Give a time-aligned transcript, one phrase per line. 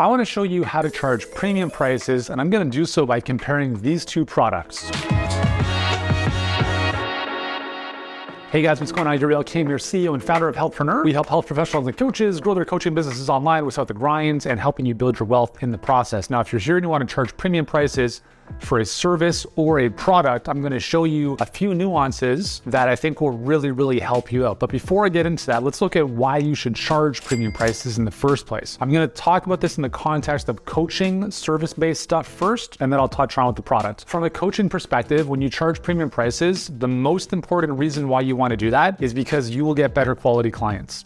[0.00, 2.86] I want to show you how to charge premium prices, and I'm going to do
[2.86, 4.88] so by comparing these two products.
[8.52, 9.18] Hey guys, what's going on?
[9.18, 11.04] Yuri Elkaim, your CEO and founder of Healthpreneur.
[11.04, 14.60] We help health professionals and coaches grow their coaching businesses online without the grinds and
[14.60, 16.30] helping you build your wealth in the process.
[16.30, 18.22] Now, if you're here and you want to charge premium prices,
[18.60, 22.88] for a service or a product, I'm going to show you a few nuances that
[22.88, 24.58] I think will really, really help you out.
[24.58, 27.98] But before I get into that, let's look at why you should charge premium prices
[27.98, 28.78] in the first place.
[28.80, 32.76] I'm going to talk about this in the context of coaching, service based stuff first,
[32.80, 34.04] and then I'll touch on with the product.
[34.06, 38.36] From a coaching perspective, when you charge premium prices, the most important reason why you
[38.36, 41.04] want to do that is because you will get better quality clients.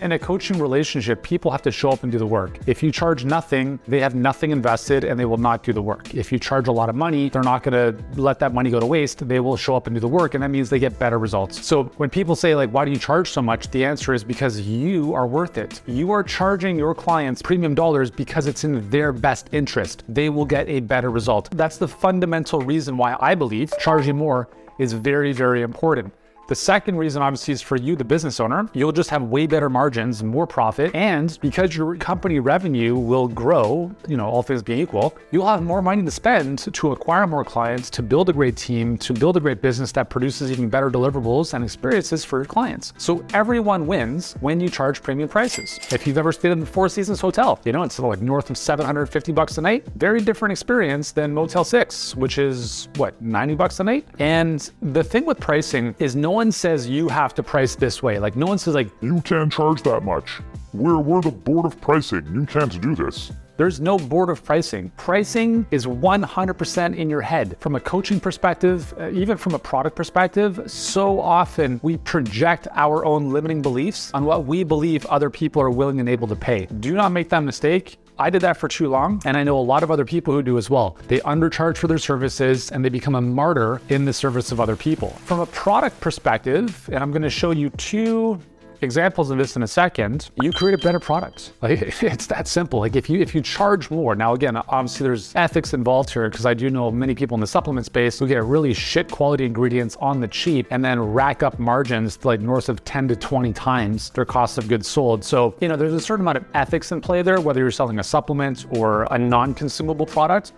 [0.00, 2.58] In a coaching relationship, people have to show up and do the work.
[2.66, 6.14] If you charge nothing, they have nothing invested and they will not do the work.
[6.14, 8.80] If you charge a lot of money, they're not going to let that money go
[8.80, 9.26] to waste.
[9.26, 11.64] They will show up and do the work, and that means they get better results.
[11.64, 13.70] So when people say, like, why do you charge so much?
[13.70, 15.80] The answer is because you are worth it.
[15.86, 20.02] You are charging your clients premium dollars because it's in their best interest.
[20.08, 21.48] They will get a better result.
[21.52, 26.12] That's the fundamental reason why I believe charging more is very, very important.
[26.46, 28.68] The second reason, obviously, is for you, the business owner.
[28.74, 33.90] You'll just have way better margins, more profit, and because your company revenue will grow,
[34.06, 37.44] you know, all things being equal, you'll have more money to spend to acquire more
[37.44, 40.90] clients, to build a great team, to build a great business that produces even better
[40.90, 42.92] deliverables and experiences for your clients.
[42.98, 45.78] So everyone wins when you charge premium prices.
[45.90, 48.58] If you've ever stayed in the Four Seasons Hotel, you know, it's like north of
[48.58, 49.86] 750 bucks a night.
[49.96, 54.06] Very different experience than Motel 6, which is what, 90 bucks a night?
[54.18, 58.18] And the thing with pricing is no one says you have to price this way.
[58.18, 60.40] Like no one says like You can't charge that much.
[60.74, 62.26] We're, we're the board of pricing.
[62.34, 63.32] You can't do this.
[63.56, 64.90] there's no board of pricing.
[64.96, 67.56] Pricing is 100% in your head.
[67.60, 73.04] From a coaching perspective, uh, even from a product perspective, so often we project our
[73.04, 76.66] own limiting beliefs on what we believe other people are willing and able to pay.
[76.80, 77.98] Do not make that mistake.
[78.18, 80.42] I did that for too long, and I know a lot of other people who
[80.42, 80.96] do as well.
[81.08, 84.76] They undercharge for their services and they become a martyr in the service of other
[84.76, 85.10] people.
[85.24, 88.40] From a product perspective, and I'm to show you two
[88.84, 90.30] examples of this in a second.
[90.40, 91.52] You create a better product.
[91.60, 92.80] Like it's that simple.
[92.80, 96.46] Like if you if you charge more now again obviously there's ethics involved here because
[96.46, 99.96] i do know many people in the supplement space who get really shit quality ingredients
[100.00, 103.52] on the cheap and then rack up margins to like north of 10 to 20
[103.52, 105.24] times their cost of goods sold.
[105.24, 107.98] So you know there's a certain amount of ethics in play there whether you're selling
[107.98, 110.52] a supplement or a non-consumable product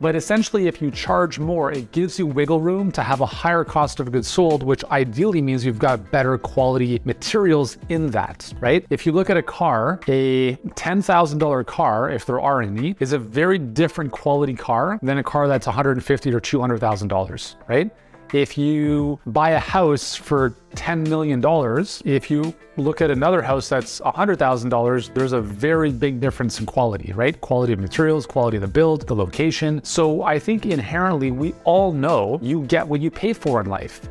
[0.00, 3.64] but essentially, if you charge more, it gives you wiggle room to have a higher
[3.64, 8.86] cost of goods sold, which ideally means you've got better quality materials in that, right?
[8.90, 13.18] If you look at a car, a $10,000 car, if there are any, is a
[13.18, 17.90] very different quality car than a car that's 150 or $200,000, right?
[18.32, 21.42] If you buy a house for $10 million,
[22.04, 27.12] if you look at another house that's $100,000, there's a very big difference in quality,
[27.12, 27.40] right?
[27.40, 29.82] Quality of materials, quality of the build, the location.
[29.82, 34.08] So I think inherently we all know you get what you pay for in life.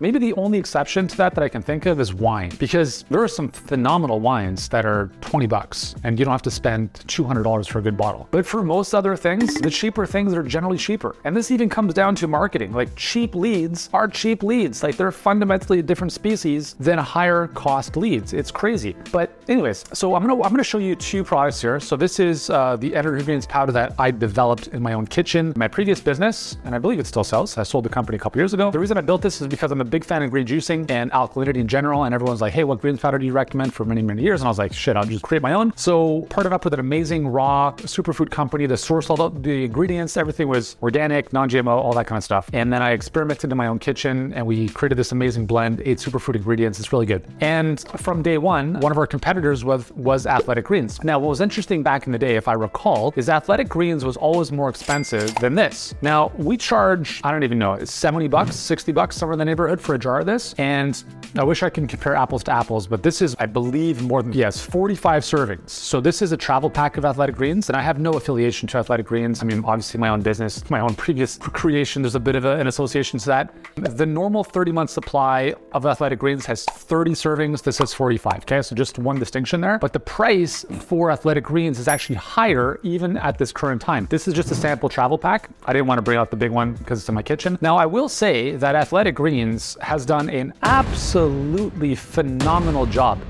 [0.00, 3.22] Maybe the only exception to that that I can think of is wine, because there
[3.22, 7.68] are some phenomenal wines that are 20 bucks and you don't have to spend $200
[7.68, 8.26] for a good bottle.
[8.30, 11.16] But for most other things, the cheaper things are generally cheaper.
[11.24, 12.72] And this even comes down to marketing.
[12.72, 14.82] Like cheap leads are cheap leads.
[14.82, 18.32] Like they're fundamentally a different species than higher cost leads.
[18.32, 18.96] It's crazy.
[19.12, 21.78] But anyways, so I'm gonna I'm gonna show you two products here.
[21.78, 25.52] So this is uh, the Energy Ingredients powder that I developed in my own kitchen,
[25.56, 27.58] my previous business, and I believe it still sells.
[27.58, 28.70] I sold the company a couple years ago.
[28.70, 31.10] The reason I built this is because I'm a big fan of green juicing and
[31.12, 32.04] alkalinity in general.
[32.04, 34.40] And everyone's like, hey, what green powder do you recommend for many, many years?
[34.40, 35.72] And I was like, shit, I'll just create my own.
[35.76, 40.16] So partnered up with an amazing raw superfood company that sourced all the ingredients.
[40.16, 42.48] Everything was organic, non-GMO, all that kind of stuff.
[42.52, 45.98] And then I experimented in my own kitchen and we created this amazing blend, eight
[45.98, 46.78] superfood ingredients.
[46.78, 47.24] It's really good.
[47.40, 51.02] And from day one, one of our competitors was, was Athletic Greens.
[51.02, 54.16] Now, what was interesting back in the day, if I recall, is Athletic Greens was
[54.16, 55.94] always more expensive than this.
[56.02, 59.79] Now, we charge, I don't even know, 70 bucks, 60 bucks, somewhere in the neighborhood
[59.80, 60.54] for a jar of this.
[60.54, 61.02] And
[61.36, 64.32] I wish I can compare apples to apples, but this is, I believe, more than,
[64.32, 65.70] yes, 45 servings.
[65.70, 68.78] So this is a travel pack of Athletic Greens, and I have no affiliation to
[68.78, 69.40] Athletic Greens.
[69.40, 72.56] I mean, obviously, my own business, my own previous creation, there's a bit of a,
[72.56, 73.54] an association to that.
[73.76, 77.62] The normal 30 month supply of Athletic Greens has 30 servings.
[77.62, 78.38] This has 45.
[78.38, 79.78] Okay, so just one distinction there.
[79.78, 84.06] But the price for Athletic Greens is actually higher even at this current time.
[84.10, 85.48] This is just a sample travel pack.
[85.64, 87.56] I didn't want to bring out the big one because it's in my kitchen.
[87.60, 93.20] Now, I will say that Athletic Greens has done an absolutely phenomenal job.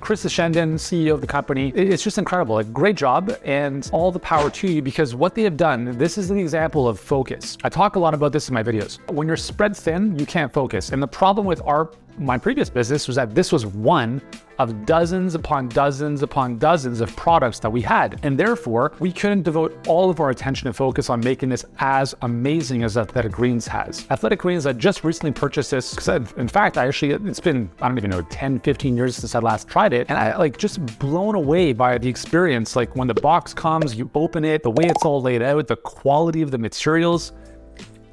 [0.00, 2.58] Chris Ashenden, CEO of the company, it's just incredible.
[2.58, 6.16] A great job and all the power to you because what they have done, this
[6.16, 7.58] is an example of focus.
[7.64, 8.98] I talk a lot about this in my videos.
[9.10, 10.90] When you're spread thin, you can't focus.
[10.90, 14.20] And the problem with our my previous business was that this was one
[14.58, 18.20] of dozens upon dozens upon dozens of products that we had.
[18.22, 22.14] And therefore, we couldn't devote all of our attention and focus on making this as
[22.20, 24.06] amazing as Athletic Greens has.
[24.10, 26.08] Athletic Greens, I just recently purchased this.
[26.08, 29.38] In fact, I actually, it's been, I don't even know, 10, 15 years since I
[29.38, 30.10] last tried it.
[30.10, 32.76] And I like just blown away by the experience.
[32.76, 35.76] Like when the box comes, you open it, the way it's all laid out, the
[35.76, 37.32] quality of the materials.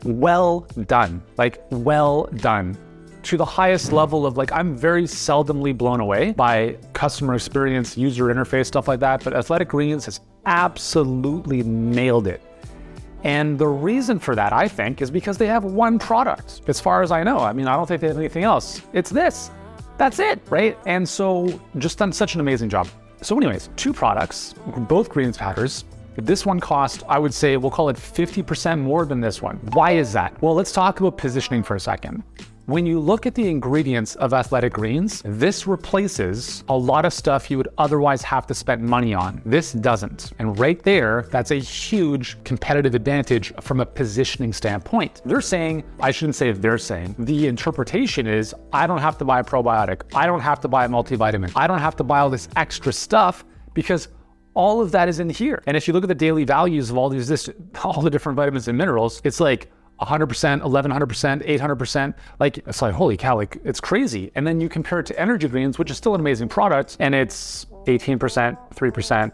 [0.05, 1.21] Well done.
[1.37, 2.77] Like, well done
[3.27, 8.25] to the highest level of like I'm very seldomly blown away by customer experience, user
[8.25, 9.23] interface, stuff like that.
[9.23, 12.41] But Athletic Greens has absolutely nailed it.
[13.23, 17.01] And the reason for that, I think, is because they have one product, as far
[17.01, 17.39] as I know.
[17.39, 18.81] I mean, I don't think they have anything else.
[18.93, 19.51] It's this.
[19.97, 20.77] That's it, right?
[20.85, 22.87] And so just done such an amazing job.
[23.21, 24.53] So, anyways, two products,
[24.87, 25.83] both greens powders.
[26.15, 29.57] This one cost, I would say, we'll call it 50% more than this one.
[29.73, 30.39] Why is that?
[30.41, 32.23] Well, let's talk about positioning for a second.
[32.67, 37.49] When you look at the ingredients of athletic greens, this replaces a lot of stuff
[37.49, 39.41] you would otherwise have to spend money on.
[39.45, 40.33] This doesn't.
[40.37, 45.21] And right there, that's a huge competitive advantage from a positioning standpoint.
[45.23, 49.39] They're saying, I shouldn't say they're saying, the interpretation is I don't have to buy
[49.39, 52.29] a probiotic, I don't have to buy a multivitamin, I don't have to buy all
[52.29, 54.09] this extra stuff because
[54.55, 55.63] all of that is in here.
[55.67, 57.49] And if you look at the daily values of all these this,
[57.81, 59.71] all the different vitamins and minerals, it's like
[60.01, 62.13] 100%, 1100%, 800%.
[62.39, 64.31] Like, it's like, holy cow, like, it's crazy.
[64.35, 67.15] And then you compare it to Energy Greens, which is still an amazing product, and
[67.15, 68.19] it's 18%,
[68.73, 69.31] 3%,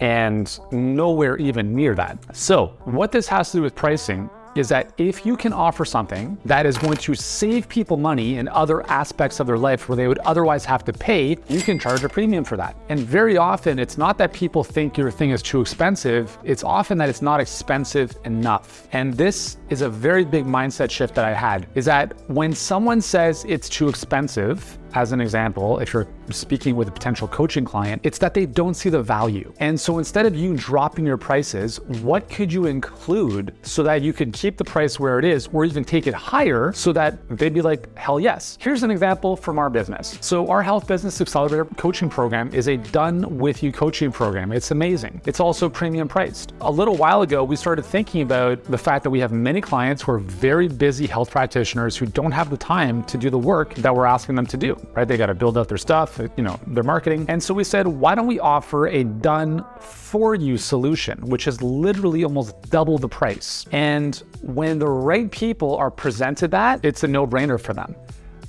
[0.00, 2.36] and nowhere even near that.
[2.36, 6.38] So, what this has to do with pricing is that if you can offer something
[6.44, 10.08] that is going to save people money in other aspects of their life where they
[10.08, 12.76] would otherwise have to pay, you can charge a premium for that.
[12.88, 16.98] And very often, it's not that people think your thing is too expensive, it's often
[16.98, 18.88] that it's not expensive enough.
[18.92, 23.00] And this is a very big mindset shift that I had is that when someone
[23.00, 28.00] says it's too expensive, as an example, if you're speaking with a potential coaching client,
[28.04, 29.52] it's that they don't see the value.
[29.58, 34.12] And so instead of you dropping your prices, what could you include so that you
[34.12, 37.54] could keep the price where it is or even take it higher so that they'd
[37.54, 38.58] be like, hell yes.
[38.60, 40.18] Here's an example from our business.
[40.20, 44.52] So our Health Business Accelerator coaching program is a done with you coaching program.
[44.52, 45.20] It's amazing.
[45.26, 46.52] It's also premium priced.
[46.60, 50.02] A little while ago, we started thinking about the fact that we have many clients
[50.02, 53.74] who are very busy health practitioners who don't have the time to do the work
[53.74, 55.06] that we're asking them to do right?
[55.06, 57.26] They got to build out their stuff, you know, their marketing.
[57.28, 61.62] And so we said, why don't we offer a done for you solution, which is
[61.62, 63.66] literally almost double the price?
[63.72, 67.94] And when the right people are presented that, it's a no brainer for them.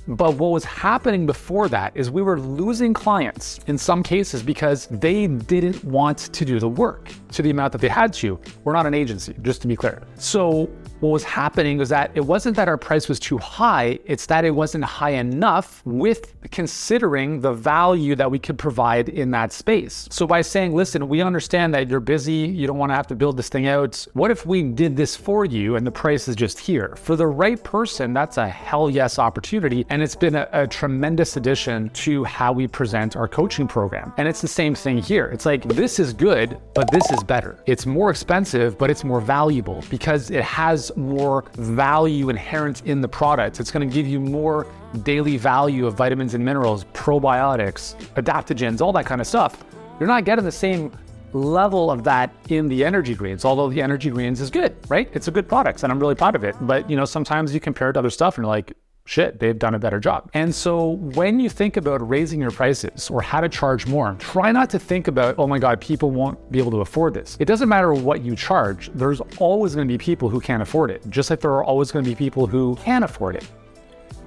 [0.08, 4.86] But what was happening before that is we were losing clients in some cases because
[4.86, 8.40] they didn't want to do the work to the amount that they had to.
[8.64, 10.02] We're not an agency, just to be clear.
[10.16, 10.68] So
[11.02, 14.44] what was happening was that it wasn't that our price was too high, it's that
[14.44, 20.06] it wasn't high enough with considering the value that we could provide in that space.
[20.12, 23.16] So by saying, listen, we understand that you're busy, you don't want to have to
[23.16, 24.06] build this thing out.
[24.12, 26.94] What if we did this for you and the price is just here?
[26.94, 29.84] For the right person, that's a hell yes opportunity.
[29.88, 34.12] And it's been a, a tremendous addition to how we present our coaching program.
[34.18, 35.26] And it's the same thing here.
[35.26, 37.58] It's like, this is good, but this is better.
[37.66, 43.08] It's more expensive, but it's more valuable because it has more value inherent in the
[43.08, 43.60] product.
[43.60, 44.66] It's going to give you more
[45.02, 49.64] daily value of vitamins and minerals, probiotics, adaptogens, all that kind of stuff.
[49.98, 50.92] You're not getting the same
[51.32, 55.08] level of that in the energy greens, although the energy greens is good, right?
[55.14, 56.56] It's a good product and I'm really proud of it.
[56.60, 58.72] But you know, sometimes you compare it to other stuff and you're like,
[59.04, 60.30] shit, they've done a better job.
[60.34, 64.52] And so when you think about raising your prices or how to charge more, try
[64.52, 67.36] not to think about, oh my God, people won't be able to afford this.
[67.40, 70.90] It doesn't matter what you charge, there's always going to be people who can't afford
[70.90, 73.46] it, just like there are always going to be people who can afford it.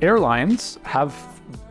[0.01, 1.15] Airlines have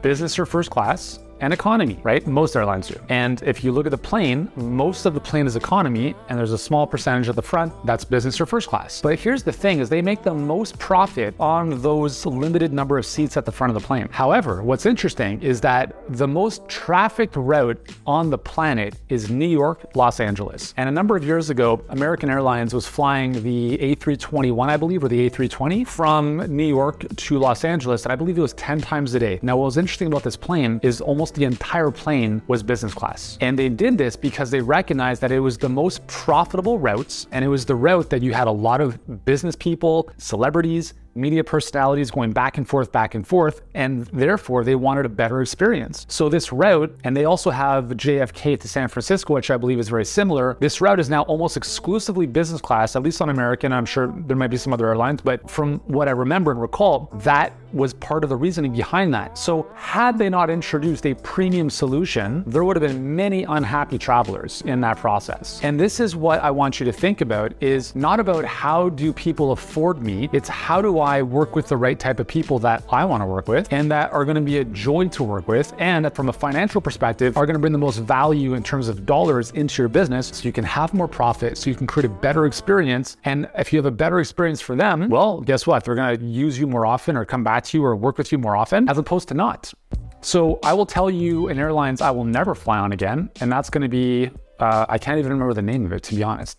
[0.03, 2.27] business or first class, and economy, right?
[2.27, 2.99] Most airlines do.
[3.09, 6.53] And if you look at the plane, most of the plane is economy, and there's
[6.53, 9.03] a small percentage at the front that's business or first class.
[9.03, 13.05] But here's the thing is they make the most profit on those limited number of
[13.05, 14.09] seats at the front of the plane.
[14.11, 19.85] However, what's interesting is that the most trafficked route on the planet is New York,
[19.95, 20.73] Los Angeles.
[20.79, 25.09] And a number of years ago, American Airlines was flying the A321, I believe, or
[25.09, 29.15] the A320 from New York to Los Angeles, and I believe it was 10 times
[29.15, 29.39] a day.
[29.43, 33.39] Now, what was interesting about this plane is almost the entire plane was business class.
[33.41, 37.45] And they did this because they recognized that it was the most profitable routes and
[37.45, 42.11] it was the route that you had a lot of business people, celebrities, media personalities
[42.11, 46.07] going back and forth, back and forth, and therefore they wanted a better experience.
[46.09, 49.89] So this route, and they also have JFK to San Francisco, which I believe is
[49.89, 50.57] very similar.
[50.61, 53.73] This route is now almost exclusively business class, at least on American.
[53.73, 57.11] I'm sure there might be some other airlines, but from what I remember and recall,
[57.23, 59.37] that was part of the reasoning behind that.
[59.37, 64.63] So, had they not introduced a premium solution, there would have been many unhappy travelers
[64.63, 65.61] in that process.
[65.63, 69.13] And this is what I want you to think about is not about how do
[69.13, 72.85] people afford me, it's how do I work with the right type of people that
[72.91, 75.49] I want to work with and that are going to be a joy to work
[75.49, 78.89] with and from a financial perspective are going to bring the most value in terms
[78.89, 82.07] of dollars into your business so you can have more profit, so you can create
[82.07, 83.17] a better experience.
[83.25, 85.85] And if you have a better experience for them, well, guess what?
[85.85, 88.39] They're going to use you more often or come back you or work with you
[88.39, 89.73] more often as opposed to not.
[90.21, 93.71] So I will tell you in airlines I will never fly on again, and that's
[93.71, 96.59] going to be uh, I can't even remember the name of it to be honest.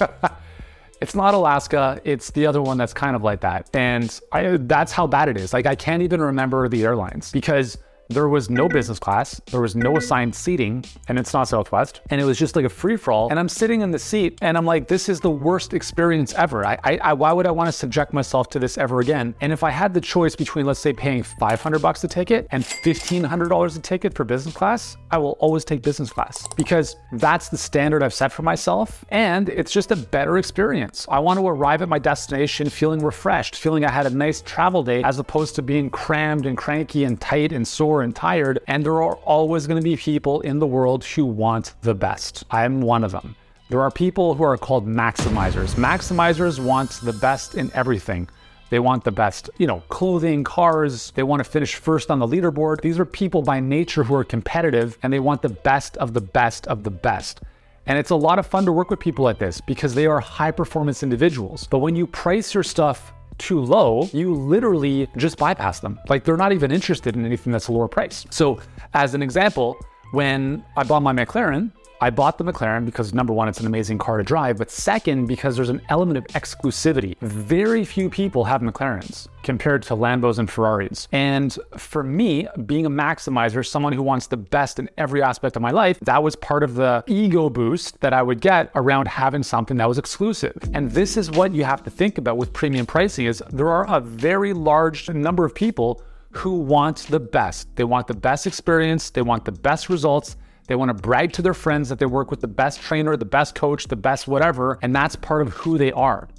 [1.00, 2.00] it's not Alaska.
[2.04, 5.36] It's the other one that's kind of like that, and I, that's how bad it
[5.36, 5.52] is.
[5.52, 7.78] Like I can't even remember the airlines because
[8.08, 12.00] there was no business class, there was no assigned seating, and it's not Southwest.
[12.10, 13.30] And it was just like a free for all.
[13.30, 16.66] And I'm sitting in the seat and I'm like, this is the worst experience ever.
[16.66, 19.34] I, I, I, why would I want to subject myself to this ever again?
[19.40, 22.64] And if I had the choice between, let's say, paying 500 bucks a ticket and
[22.64, 27.58] $1,500 a ticket for business class, I will always take business class because that's the
[27.58, 29.04] standard I've set for myself.
[29.10, 31.06] And it's just a better experience.
[31.08, 34.82] I want to arrive at my destination feeling refreshed, feeling I had a nice travel
[34.82, 38.82] day as opposed to being crammed and cranky and tight and sore and tired, and
[38.82, 42.44] there are always going to be people in the world who want the best.
[42.50, 43.36] I'm one of them.
[43.68, 45.74] There are people who are called maximizers.
[45.74, 48.28] Maximizers want the best in everything.
[48.70, 51.10] They want the best, you know, clothing, cars.
[51.14, 52.80] They want to finish first on the leaderboard.
[52.80, 56.22] These are people by nature who are competitive and they want the best of the
[56.22, 57.42] best of the best.
[57.84, 60.20] And it's a lot of fun to work with people like this because they are
[60.20, 61.66] high performance individuals.
[61.66, 65.98] But when you price your stuff too low, you literally just bypass them.
[66.08, 68.26] Like they're not even interested in anything that's a lower price.
[68.30, 68.60] So,
[68.94, 69.76] as an example,
[70.12, 71.72] when I bought my McLaren,
[72.02, 75.26] I bought the McLaren because number one, it's an amazing car to drive, but second,
[75.26, 77.16] because there's an element of exclusivity.
[77.20, 81.06] Very few people have McLarens compared to Lambos and Ferraris.
[81.12, 85.62] And for me, being a maximizer, someone who wants the best in every aspect of
[85.62, 89.44] my life, that was part of the ego boost that I would get around having
[89.44, 90.56] something that was exclusive.
[90.74, 93.88] And this is what you have to think about with premium pricing is there are
[93.88, 97.68] a very large number of people who want the best.
[97.76, 100.36] They want the best experience, they want the best results,
[100.72, 103.26] they want to brag to their friends that they work with the best trainer, the
[103.26, 106.30] best coach, the best whatever, and that's part of who they are.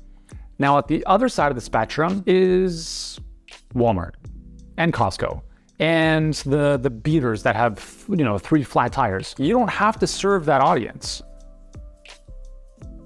[0.57, 3.19] Now, at the other side of the spectrum is
[3.75, 4.13] Walmart
[4.75, 5.43] and Costco
[5.77, 9.35] and the the beaters that have you know three flat tires.
[9.37, 11.21] You don't have to serve that audience.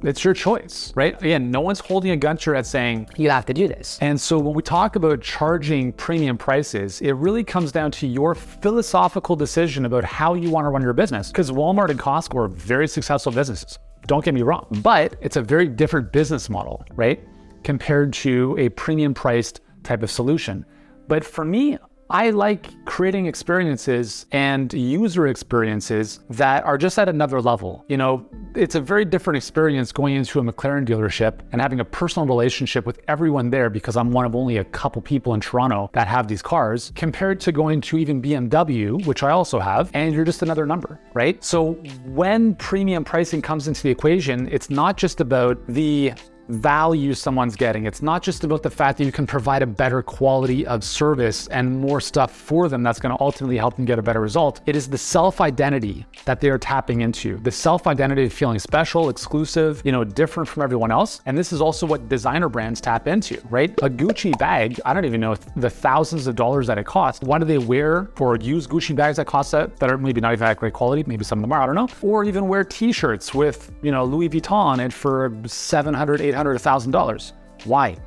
[0.04, 1.20] It's your choice, right?
[1.22, 3.98] Again, no one's holding a gun to your head saying, you have to do this.
[4.00, 8.36] And so when we talk about charging premium prices, it really comes down to your
[8.36, 11.32] philosophical decision about how you want to run your business.
[11.32, 13.80] Because Walmart and Costco are very successful businesses.
[14.06, 17.28] Don't get me wrong, but it's a very different business model, right?
[17.64, 20.64] Compared to a premium priced type of solution.
[21.08, 21.78] But for me,
[22.10, 27.84] I like creating experiences and user experiences that are just at another level.
[27.90, 31.86] You know, it's a very different experience going into a McLaren dealership and having a
[31.86, 35.90] personal relationship with everyone there because I'm one of only a couple people in Toronto
[35.94, 40.14] that have these cars compared to going to even BMW, which I also have, and
[40.14, 41.44] you're just another number, right?
[41.44, 41.74] So
[42.06, 46.14] when premium pricing comes into the equation, it's not just about the
[46.50, 47.86] value someone's getting.
[47.86, 51.48] It's not just about the fact that you can provide a better quality of service
[51.48, 54.62] and more stuff for them that's going to ultimately help them get a better result.
[54.66, 58.60] It is the self identity that they are tapping into, the self identity of feeling
[58.60, 61.22] special, exclusive, you know, different from everyone else.
[61.26, 63.72] And this is also what designer brands tap into, right?
[63.84, 67.22] A Gucci bag, I don't even know the thousands of dollars that it costs.
[67.24, 70.34] Why do they wear or use Gucci bags that cost that, that are maybe not
[70.34, 71.04] even that great quality?
[71.06, 71.88] Maybe some of them are, I don't know.
[72.02, 77.32] Or even wear t shirts with, you know, Louis Vuitton and for 700, 800 $100,000.
[77.66, 77.98] Why?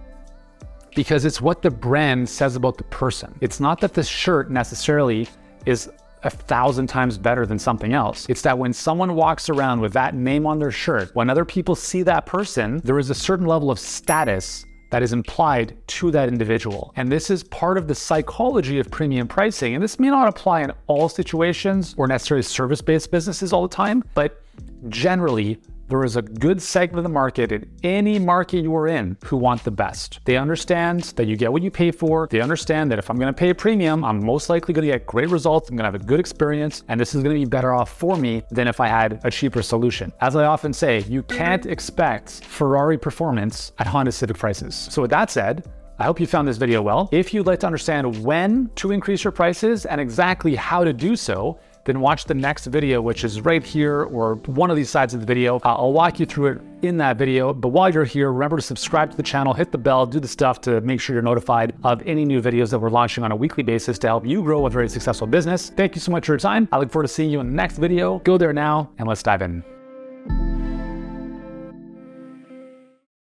[0.95, 3.37] Because it's what the brand says about the person.
[3.41, 5.29] It's not that the shirt necessarily
[5.67, 5.91] is
[6.23, 8.27] a thousand times better than something else.
[8.29, 11.75] It's that when someone walks around with that name on their shirt, when other people
[11.75, 16.29] see that person, there is a certain level of status that is implied to that
[16.29, 16.93] individual.
[16.97, 19.75] And this is part of the psychology of premium pricing.
[19.75, 23.75] And this may not apply in all situations or necessarily service based businesses all the
[23.75, 24.43] time, but
[24.89, 25.61] generally,
[25.91, 29.37] there is a good segment of the market in any market you are in who
[29.37, 30.21] want the best.
[30.25, 32.29] They understand that you get what you pay for.
[32.31, 34.93] They understand that if I'm going to pay a premium, I'm most likely going to
[34.93, 35.69] get great results.
[35.69, 37.91] I'm going to have a good experience, and this is going to be better off
[37.91, 40.13] for me than if I had a cheaper solution.
[40.21, 44.75] As I often say, you can't expect Ferrari performance at Honda Civic prices.
[44.77, 45.69] So, with that said,
[46.01, 47.11] I hope you found this video well.
[47.13, 51.15] If you'd like to understand when to increase your prices and exactly how to do
[51.15, 55.15] so, then watch the next video, which is right here or one of these sides
[55.15, 55.57] of the video.
[55.57, 57.53] Uh, I'll walk you through it in that video.
[57.53, 60.29] But while you're here, remember to subscribe to the channel, hit the bell, do the
[60.29, 63.37] stuff to make sure you're notified of any new videos that we're launching on a
[63.37, 65.71] weekly basis to help you grow a very successful business.
[65.71, 66.69] Thank you so much for your time.
[66.73, 68.19] I look forward to seeing you in the next video.
[68.21, 69.80] Go there now and let's dive in.